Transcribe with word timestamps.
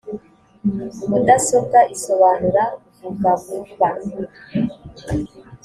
mudasobwa 1.09 1.79
isobanura 1.95 2.63
vuvavuba. 2.97 3.89